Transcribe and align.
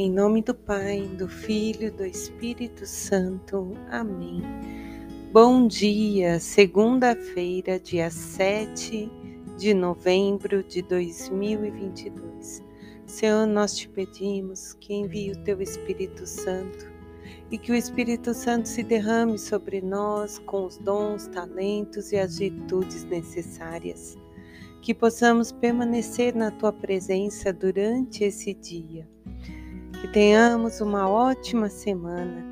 Em 0.00 0.08
nome 0.08 0.42
do 0.42 0.54
Pai, 0.54 1.00
do 1.18 1.26
Filho, 1.26 1.90
do 1.90 2.06
Espírito 2.06 2.86
Santo. 2.86 3.72
Amém. 3.90 4.40
Bom 5.32 5.66
dia, 5.66 6.38
segunda-feira, 6.38 7.80
dia 7.80 8.08
7 8.08 9.10
de 9.58 9.74
novembro 9.74 10.62
de 10.62 10.82
2022. 10.82 12.62
Senhor, 13.06 13.44
nós 13.44 13.76
te 13.76 13.88
pedimos 13.88 14.72
que 14.74 14.94
envie 14.94 15.32
o 15.32 15.42
teu 15.42 15.60
Espírito 15.60 16.24
Santo 16.28 16.88
e 17.50 17.58
que 17.58 17.72
o 17.72 17.74
Espírito 17.74 18.32
Santo 18.32 18.68
se 18.68 18.84
derrame 18.84 19.36
sobre 19.36 19.80
nós 19.80 20.38
com 20.38 20.64
os 20.64 20.76
dons, 20.76 21.26
talentos 21.26 22.12
e 22.12 22.18
atitudes 22.18 23.02
necessárias. 23.02 24.16
Que 24.80 24.94
possamos 24.94 25.50
permanecer 25.50 26.36
na 26.36 26.52
tua 26.52 26.72
presença 26.72 27.52
durante 27.52 28.22
esse 28.22 28.54
dia 28.54 29.17
que 30.00 30.06
tenhamos 30.06 30.80
uma 30.80 31.08
ótima 31.08 31.68
semana. 31.68 32.44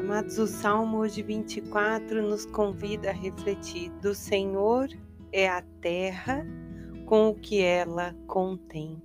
Amados, 0.00 0.38
o 0.38 0.46
Salmo 0.46 0.98
hoje 0.98 1.22
24 1.22 2.22
nos 2.22 2.46
convida 2.46 3.10
a 3.10 3.12
refletir: 3.12 3.90
do 4.00 4.14
Senhor 4.14 4.88
é 5.30 5.46
a 5.46 5.62
terra 5.82 6.46
com 7.04 7.28
o 7.28 7.34
que 7.34 7.60
ela 7.60 8.14
contém. 8.26 9.02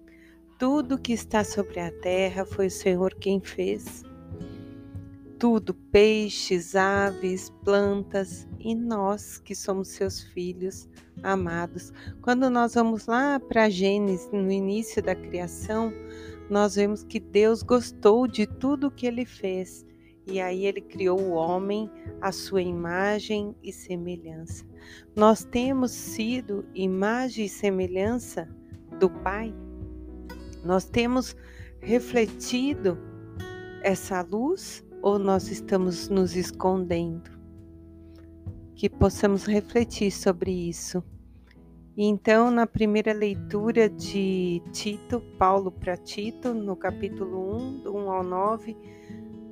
Tudo 0.57 0.97
que 0.97 1.11
está 1.11 1.43
sobre 1.43 1.81
a 1.81 1.91
terra 1.91 2.45
foi 2.45 2.67
o 2.67 2.71
Senhor 2.71 3.13
quem 3.15 3.41
fez. 3.41 4.03
Tudo, 5.39 5.73
peixes, 5.73 6.75
aves, 6.75 7.51
plantas 7.63 8.47
e 8.59 8.73
nós 8.73 9.37
que 9.37 9.53
somos 9.53 9.89
seus 9.89 10.23
filhos 10.23 10.89
amados. 11.21 11.93
Quando 12.21 12.49
nós 12.49 12.73
vamos 12.73 13.05
lá 13.05 13.39
para 13.39 13.69
Gênesis, 13.69 14.29
no 14.31 14.51
início 14.51 15.01
da 15.01 15.13
criação, 15.13 15.93
nós 16.49 16.75
vemos 16.75 17.03
que 17.03 17.19
Deus 17.19 17.61
gostou 17.61 18.27
de 18.27 18.47
tudo 18.47 18.89
que 18.89 19.05
ele 19.05 19.25
fez. 19.25 19.85
E 20.25 20.41
aí 20.41 20.65
ele 20.65 20.81
criou 20.81 21.19
o 21.19 21.31
homem 21.31 21.89
à 22.19 22.31
sua 22.31 22.61
imagem 22.61 23.55
e 23.63 23.71
semelhança. 23.71 24.65
Nós 25.15 25.43
temos 25.45 25.91
sido 25.91 26.65
imagem 26.73 27.45
e 27.45 27.49
semelhança 27.49 28.49
do 28.99 29.09
Pai. 29.09 29.53
Nós 30.63 30.85
temos 30.85 31.35
refletido 31.79 32.97
essa 33.81 34.21
luz 34.21 34.83
ou 35.01 35.17
nós 35.19 35.49
estamos 35.49 36.09
nos 36.09 36.35
escondendo? 36.35 37.29
Que 38.75 38.89
possamos 38.89 39.45
refletir 39.45 40.11
sobre 40.11 40.51
isso. 40.51 41.03
Então, 41.95 42.51
na 42.51 42.67
primeira 42.67 43.11
leitura 43.11 43.89
de 43.89 44.61
Tito, 44.71 45.19
Paulo 45.39 45.71
para 45.71 45.97
Tito, 45.97 46.53
no 46.53 46.75
capítulo 46.75 47.55
1, 47.55 47.79
do 47.79 47.95
1 47.95 48.11
ao 48.11 48.23
9, 48.23 48.77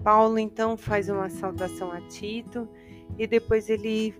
Paulo 0.03 0.38
então 0.38 0.77
faz 0.77 1.09
uma 1.09 1.27
saudação 1.27 1.91
a 1.91 1.99
Tito 2.01 2.69
e 3.17 3.25
depois 3.25 3.67
ele 3.67 4.13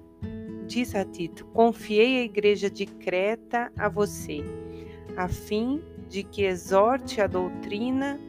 diz 0.66 0.96
a 0.96 1.06
Tito: 1.06 1.46
Confiei 1.54 2.22
a 2.22 2.24
igreja 2.24 2.68
de 2.68 2.88
Creta 2.88 3.72
a 3.78 3.88
você, 3.88 4.40
a 5.16 5.28
fim 5.28 5.84
de 6.10 6.24
que 6.24 6.44
exorte 6.44 7.22
a 7.22 7.28
doutrina, 7.28 8.20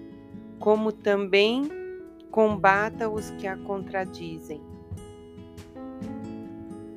como 0.58 0.92
também 0.92 1.70
combata 2.37 3.09
os 3.09 3.31
que 3.31 3.47
a 3.47 3.56
contradizem. 3.56 4.61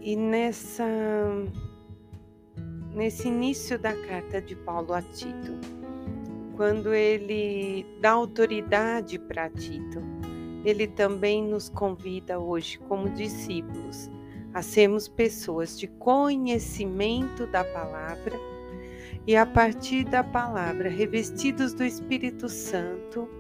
E 0.02 0.14
nessa 0.14 0.86
nesse 2.94 3.30
início 3.30 3.80
da 3.80 3.94
carta 4.06 4.42
de 4.42 4.54
Paulo 4.54 4.94
a 4.94 5.02
Tito, 5.02 5.58
quando 6.58 6.94
ele 6.94 7.86
dá 8.02 8.12
autoridade 8.12 9.18
para 9.18 9.50
Tito, 9.50 10.04
ele 10.66 10.88
também 10.88 11.42
nos 11.42 11.70
convida 11.70 12.38
hoje, 12.38 12.78
como 12.80 13.08
discípulos, 13.08 14.12
a 14.54 14.62
sermos 14.62 15.08
pessoas 15.08 15.80
de 15.80 15.88
conhecimento 15.88 17.48
da 17.48 17.64
palavra 17.64 18.38
e, 19.26 19.38
a 19.38 19.46
partir 19.46 20.04
da 20.04 20.22
palavra, 20.22 20.90
revestidos 20.90 21.74
do 21.74 21.86
Espírito 21.86 22.50
Santo, 22.50 23.39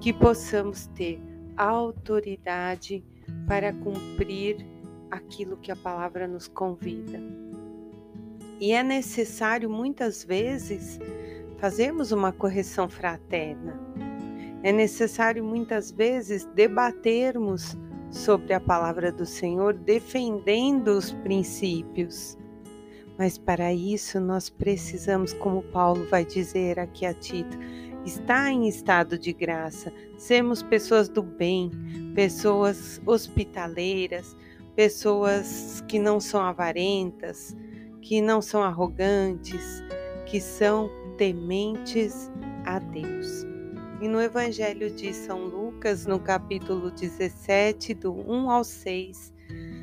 que 0.00 0.12
possamos 0.12 0.86
ter 0.88 1.20
autoridade 1.56 3.04
para 3.46 3.72
cumprir 3.72 4.66
aquilo 5.10 5.56
que 5.56 5.72
a 5.72 5.76
palavra 5.76 6.26
nos 6.28 6.48
convida. 6.48 7.20
E 8.60 8.72
é 8.72 8.82
necessário 8.82 9.68
muitas 9.68 10.24
vezes 10.24 10.98
fazermos 11.58 12.12
uma 12.12 12.32
correção 12.32 12.88
fraterna. 12.88 13.78
É 14.62 14.72
necessário 14.72 15.44
muitas 15.44 15.90
vezes 15.90 16.44
debatermos 16.54 17.76
sobre 18.10 18.54
a 18.54 18.60
palavra 18.60 19.12
do 19.12 19.26
Senhor, 19.26 19.74
defendendo 19.74 20.88
os 20.88 21.12
princípios. 21.12 22.36
Mas 23.18 23.38
para 23.38 23.72
isso 23.72 24.20
nós 24.20 24.50
precisamos, 24.50 25.32
como 25.34 25.62
Paulo 25.62 26.06
vai 26.10 26.24
dizer 26.24 26.78
aqui 26.78 27.06
a 27.06 27.14
Tito, 27.14 27.56
estar 28.06 28.50
em 28.50 28.68
estado 28.68 29.18
de 29.18 29.32
graça, 29.32 29.92
sermos 30.16 30.62
pessoas 30.62 31.08
do 31.08 31.22
bem, 31.22 31.70
pessoas 32.14 33.02
hospitaleiras, 33.04 34.36
pessoas 34.74 35.82
que 35.88 35.98
não 35.98 36.20
são 36.20 36.40
avarentas, 36.40 37.56
que 38.00 38.20
não 38.20 38.40
são 38.40 38.62
arrogantes, 38.62 39.82
que 40.24 40.40
são 40.40 40.88
tementes 41.18 42.30
a 42.64 42.78
Deus. 42.78 43.44
E 44.00 44.06
no 44.06 44.20
Evangelho 44.20 44.90
de 44.90 45.12
São 45.12 45.46
Lucas, 45.46 46.06
no 46.06 46.20
capítulo 46.20 46.90
17, 46.90 47.94
do 47.94 48.12
1 48.12 48.50
ao 48.50 48.62
6, 48.62 49.34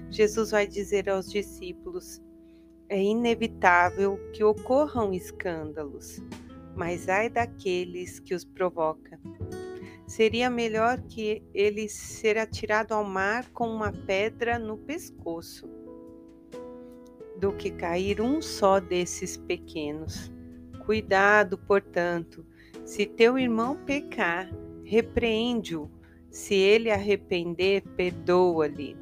Jesus 0.10 0.52
vai 0.52 0.68
dizer 0.68 1.10
aos 1.10 1.30
discípulos: 1.30 2.22
É 2.88 3.02
inevitável 3.02 4.20
que 4.32 4.44
ocorram 4.44 5.14
escândalos, 5.14 6.22
mas 6.76 7.08
ai 7.10 7.30
daqueles 7.30 8.20
que 8.20 8.34
os 8.34 8.44
provoca. 8.44 9.20
Seria 10.06 10.50
melhor 10.50 11.02
que 11.02 11.42
ele 11.54 11.88
ser 11.88 12.38
atirado 12.38 12.94
ao 12.94 13.04
mar 13.04 13.50
com 13.52 13.68
uma 13.68 13.92
pedra 13.92 14.60
no 14.60 14.78
pescoço 14.78 15.68
do 17.40 17.52
que 17.54 17.72
cair 17.72 18.22
um 18.22 18.42
só 18.42 18.80
desses 18.80 19.38
pequenos. 19.38 20.32
Cuidado, 20.86 21.58
portanto, 21.58 22.46
se 22.86 23.06
teu 23.06 23.38
irmão 23.40 23.78
pecar, 23.86 24.50
repreende-o. 24.84 25.90
Se 26.30 26.56
ele 26.56 26.90
arrepender, 26.90 27.84
perdoa-lhe. 27.96 28.98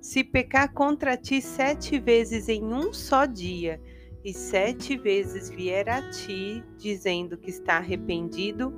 Se 0.00 0.24
pecar 0.24 0.72
contra 0.72 1.16
ti 1.16 1.42
sete 1.42 1.98
vezes 1.98 2.48
em 2.48 2.64
um 2.64 2.92
só 2.92 3.26
dia, 3.26 3.80
e 4.24 4.34
sete 4.34 4.96
vezes 4.96 5.48
vier 5.50 5.88
a 5.88 6.10
ti, 6.10 6.62
dizendo 6.76 7.36
que 7.36 7.50
está 7.50 7.76
arrependido, 7.76 8.72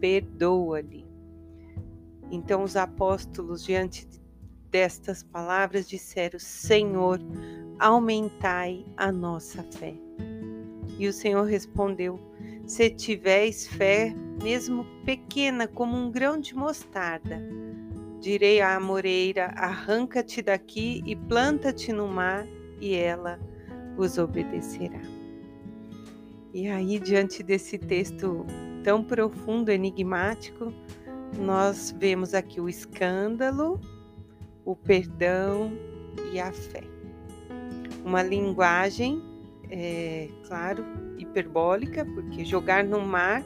perdoa-lhe. 0.00 1.06
Então 2.30 2.62
os 2.62 2.76
apóstolos, 2.76 3.64
diante 3.64 4.06
destas 4.70 5.22
palavras, 5.22 5.88
disseram: 5.88 6.38
Senhor, 6.38 7.20
aumentai 7.78 8.84
a 8.96 9.10
nossa 9.12 9.62
fé. 9.62 9.94
E 10.98 11.06
o 11.06 11.12
Senhor 11.12 11.44
respondeu: 11.44 12.18
Se 12.66 12.90
tivéis 12.90 13.66
fé, 13.68 14.14
mesmo 14.42 14.84
pequena 15.04 15.66
como 15.68 15.96
um 15.96 16.10
grão 16.10 16.38
de 16.40 16.54
mostarda, 16.54 17.40
direi 18.20 18.60
à 18.60 18.76
amoreira: 18.76 19.52
arranca-te 19.56 20.42
daqui 20.42 21.02
e 21.06 21.14
planta-te 21.14 21.92
no 21.92 22.08
mar, 22.08 22.46
e 22.80 22.94
ela 22.94 23.38
vos 23.98 24.16
obedecerá. 24.16 25.02
E 26.54 26.68
aí, 26.68 26.98
diante 26.98 27.42
desse 27.42 27.76
texto 27.76 28.46
tão 28.82 29.04
profundo, 29.04 29.68
enigmático, 29.68 30.72
nós 31.38 31.94
vemos 31.98 32.32
aqui 32.32 32.58
o 32.58 32.68
escândalo, 32.68 33.78
o 34.64 34.74
perdão 34.74 35.70
e 36.32 36.40
a 36.40 36.50
fé 36.50 36.82
uma 38.08 38.22
linguagem, 38.22 39.22
é, 39.70 40.28
claro, 40.46 40.82
hiperbólica, 41.18 42.06
porque 42.06 42.44
jogar 42.44 42.82
no 42.82 43.00
mar, 43.00 43.44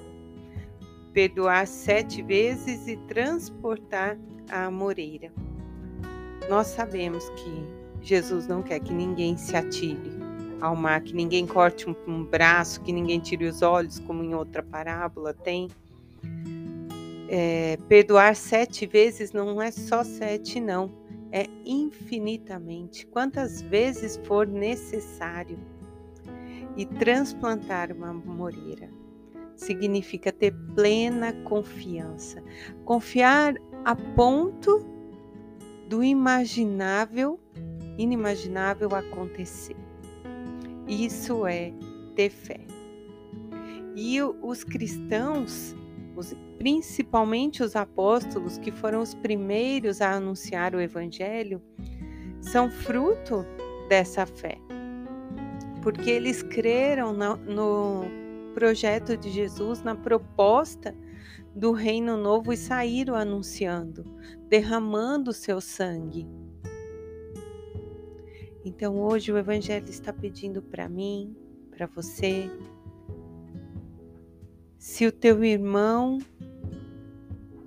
perdoar 1.12 1.67
sete 1.67 2.23
vezes 2.23 2.87
e 2.87 2.97
transportar 2.97 4.17
a 4.49 4.71
moreira. 4.71 5.32
Nós 6.49 6.69
sabemos 6.69 7.29
que 7.31 7.65
Jesus 8.00 8.47
não 8.47 8.62
quer 8.62 8.79
que 8.81 8.93
ninguém 8.93 9.37
se 9.37 9.56
atire 9.56 10.12
ao 10.62 10.76
mar, 10.76 11.03
que 11.03 11.12
ninguém 11.12 11.44
corte 11.44 11.91
um, 11.91 11.97
um 12.06 12.25
braço, 12.25 12.81
que 12.82 12.93
ninguém 12.93 13.19
tire 13.19 13.44
os 13.47 13.62
olhos, 13.62 13.99
como 13.99 14.23
em 14.23 14.32
outra 14.32 14.62
parábola 14.62 15.35
tem. 15.35 15.69
É, 17.29 17.76
perdoar 17.88 18.37
sete 18.37 18.87
vezes 18.87 19.32
não 19.32 19.61
é 19.61 19.70
só 19.70 20.05
sete, 20.05 20.61
não 20.61 21.03
é 21.32 21.47
infinitamente, 21.64 23.06
quantas 23.06 23.62
vezes 23.62 24.20
for 24.25 24.47
necessário, 24.47 25.59
e 26.76 26.85
transplantar 26.87 27.91
uma 27.91 28.12
moreira. 28.12 28.88
significa 29.56 30.32
ter 30.32 30.55
plena 30.75 31.32
confiança. 31.44 32.43
Confiar 32.85 33.55
a 33.85 33.94
ponto 33.94 34.85
do 35.88 36.03
imaginável, 36.03 37.38
inimaginável 37.99 38.94
acontecer. 38.94 39.76
Isso 40.93 41.47
é 41.47 41.73
ter 42.15 42.29
fé. 42.29 42.61
E 43.97 44.21
os 44.23 44.62
cristãos, 44.62 45.75
os, 46.15 46.35
principalmente 46.59 47.62
os 47.62 47.75
apóstolos, 47.75 48.59
que 48.59 48.71
foram 48.71 49.00
os 49.00 49.15
primeiros 49.15 50.03
a 50.03 50.12
anunciar 50.12 50.75
o 50.75 50.81
evangelho, 50.81 51.62
são 52.43 52.71
fruto 52.71 53.47
dessa 53.89 54.27
fé. 54.27 54.59
Porque 55.83 56.11
eles 56.11 56.43
creram 56.43 57.15
no, 57.15 57.37
no 57.37 58.05
projeto 58.53 59.17
de 59.17 59.31
Jesus, 59.31 59.83
na 59.83 59.94
proposta 59.94 60.94
do 61.55 61.73
reino 61.73 62.19
novo 62.19 62.53
e 62.53 62.56
saíram 62.56 63.15
anunciando, 63.15 64.05
derramando 64.47 65.31
o 65.31 65.35
seu 65.35 65.59
sangue. 65.59 66.29
Então 68.64 69.00
hoje 69.00 69.32
o 69.32 69.38
Evangelho 69.38 69.88
está 69.88 70.12
pedindo 70.12 70.62
para 70.62 70.88
mim, 70.88 71.37
para 71.70 71.87
você, 71.87 72.49
se 74.79 75.06
o 75.06 75.12
teu 75.12 75.43
irmão 75.43 76.19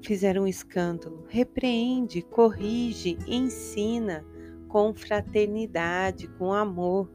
fizer 0.02 0.40
um 0.40 0.48
escândalo, 0.48 1.26
repreende, 1.28 2.22
corrige, 2.22 3.18
ensina 3.28 4.24
com 4.68 4.94
fraternidade, 4.94 6.28
com 6.38 6.54
amor. 6.54 7.10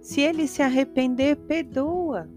Se 0.00 0.20
ele 0.20 0.46
se 0.46 0.62
arrepender, 0.62 1.36
perdoa. 1.36 2.28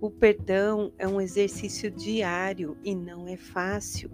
O 0.00 0.10
perdão 0.10 0.92
é 0.96 1.08
um 1.08 1.20
exercício 1.20 1.90
diário 1.90 2.76
e 2.84 2.94
não 2.94 3.26
é 3.26 3.36
fácil. 3.36 4.10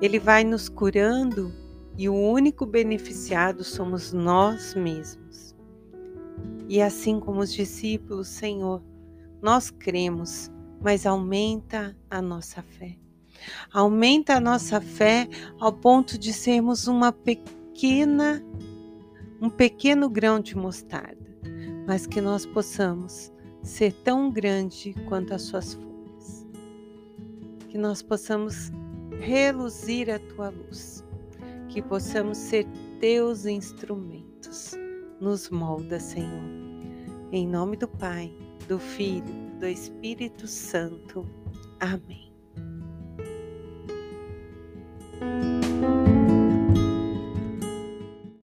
Ele 0.00 0.18
vai 0.18 0.44
nos 0.44 0.68
curando 0.68 1.52
e 2.00 2.08
o 2.08 2.14
único 2.14 2.64
beneficiado 2.64 3.62
somos 3.62 4.12
nós 4.12 4.74
mesmos. 4.74 5.54
E 6.68 6.80
assim 6.80 7.20
como 7.20 7.40
os 7.40 7.52
discípulos, 7.52 8.28
Senhor, 8.28 8.82
nós 9.42 9.70
cremos, 9.70 10.50
mas 10.80 11.04
aumenta 11.04 11.96
a 12.08 12.22
nossa 12.22 12.62
fé. 12.62 12.96
Aumenta 13.72 14.34
a 14.34 14.40
nossa 14.40 14.80
fé 14.80 15.28
ao 15.58 15.72
ponto 15.72 16.18
de 16.18 16.32
sermos 16.32 16.86
uma 16.86 17.12
pequena 17.12 18.42
um 19.42 19.48
pequeno 19.48 20.08
grão 20.08 20.38
de 20.38 20.54
mostarda 20.54 21.30
mas 21.90 22.06
que 22.06 22.20
nós 22.20 22.46
possamos 22.46 23.32
ser 23.64 23.92
tão 24.04 24.30
grande 24.30 24.94
quanto 25.08 25.34
as 25.34 25.42
suas 25.42 25.74
folhas. 25.74 26.46
Que 27.68 27.76
nós 27.76 28.00
possamos 28.00 28.70
reluzir 29.18 30.08
a 30.08 30.20
tua 30.20 30.50
luz, 30.50 31.04
que 31.70 31.80
possamos 31.80 32.36
ser 32.36 32.66
teus 33.00 33.46
instrumentos. 33.46 34.72
Nos 35.20 35.48
molda, 35.50 36.00
Senhor. 36.00 36.44
Em 37.32 37.46
nome 37.46 37.76
do 37.76 37.86
Pai, 37.86 38.32
do 38.66 38.78
Filho, 38.78 39.50
do 39.58 39.66
Espírito 39.66 40.46
Santo. 40.46 41.26
Amém. 41.78 42.29